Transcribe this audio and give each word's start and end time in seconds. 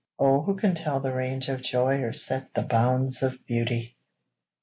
Oh 0.17 0.41
who 0.41 0.55
can 0.55 0.73
tell 0.73 0.99
the 0.99 1.13
range 1.13 1.47
of 1.47 1.61
joy 1.61 2.01
Or 2.01 2.11
set 2.11 2.55
the 2.55 2.63
bounds 2.63 3.21
of 3.21 3.37
beauty? 3.45 3.95